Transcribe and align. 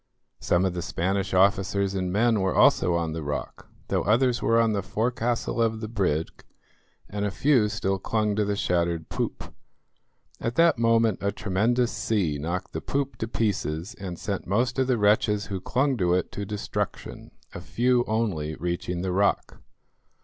Some 0.39 0.65
of 0.65 0.73
the 0.73 0.81
Spanish 0.81 1.31
officers 1.31 1.93
and 1.93 2.11
men 2.11 2.39
were 2.39 2.55
also 2.55 2.95
on 2.95 3.13
the 3.13 3.21
rock, 3.21 3.69
though 3.89 4.01
others 4.01 4.41
were 4.41 4.59
on 4.59 4.73
the 4.73 4.81
forecastle 4.81 5.61
of 5.61 5.79
the 5.79 5.87
brig, 5.87 6.43
and 7.07 7.23
a 7.23 7.29
few 7.29 7.69
still 7.69 7.99
clung 7.99 8.35
to 8.35 8.43
the 8.43 8.55
shattered 8.55 9.09
poop. 9.09 9.53
At 10.39 10.55
that 10.55 10.79
moment 10.79 11.19
a 11.21 11.31
tremendous 11.31 11.91
sea 11.91 12.39
knocked 12.39 12.73
the 12.73 12.81
poop 12.81 13.17
to 13.19 13.27
pieces 13.27 13.93
and 13.93 14.17
sent 14.17 14.47
most 14.47 14.79
of 14.79 14.87
the 14.87 14.97
wretches 14.97 15.45
who 15.53 15.61
clung 15.61 15.95
to 15.97 16.15
it 16.15 16.31
to 16.31 16.45
destruction, 16.47 17.29
a 17.53 17.61
few 17.61 18.03
only 18.07 18.55
reaching 18.55 19.03
the 19.03 19.11
rock. 19.11 19.59